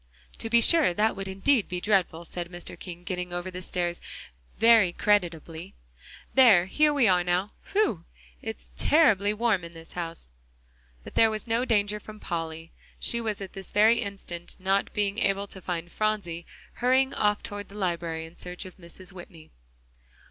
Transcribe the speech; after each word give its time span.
"To 0.39 0.49
be 0.49 0.61
sure; 0.61 0.95
that 0.95 1.15
would 1.15 1.27
indeed 1.27 1.69
be 1.69 1.79
dreadful," 1.79 2.25
said 2.25 2.51
Mr. 2.51 2.73
King, 2.79 3.03
getting 3.03 3.31
over 3.31 3.51
the 3.51 3.61
stairs 3.61 4.01
very 4.57 4.91
creditably. 4.91 5.75
"There, 6.33 6.65
here 6.65 6.91
we 6.91 7.07
are 7.07 7.23
now. 7.23 7.51
Whew! 7.71 8.05
it's 8.41 8.71
terribly 8.75 9.31
warm 9.31 9.63
in 9.63 9.73
this 9.75 9.91
house!" 9.91 10.31
But 11.03 11.13
there 11.13 11.29
was 11.29 11.45
no 11.45 11.65
danger 11.65 11.99
from 11.99 12.19
Polly; 12.19 12.71
she 12.99 13.21
was 13.21 13.41
at 13.41 13.53
this 13.53 13.71
very 13.71 13.99
instant, 13.99 14.55
not 14.57 14.91
being 14.91 15.19
able 15.19 15.45
to 15.45 15.61
find 15.61 15.91
Phronsie, 15.91 16.47
hurrying 16.81 17.13
off 17.13 17.43
toward 17.43 17.69
the 17.69 17.75
library 17.75 18.25
in 18.25 18.35
search 18.35 18.65
of 18.65 18.77
Mrs. 18.79 19.11
Whitney. 19.13 19.51